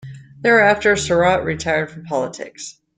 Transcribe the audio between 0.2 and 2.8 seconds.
Thereafter Sarraut retired from politics.